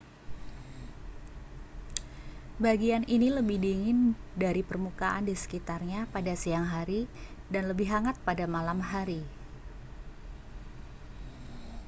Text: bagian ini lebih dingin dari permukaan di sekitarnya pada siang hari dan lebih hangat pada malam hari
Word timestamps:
bagian 2.63 3.03
ini 3.15 3.27
lebih 3.37 3.57
dingin 3.65 3.99
dari 4.43 4.61
permukaan 4.69 5.23
di 5.29 5.35
sekitarnya 5.43 5.99
pada 6.15 6.33
siang 6.43 6.65
hari 6.73 7.01
dan 7.53 7.63
lebih 7.71 7.85
hangat 7.93 8.15
pada 8.27 8.45
malam 8.55 8.79
hari 8.91 9.21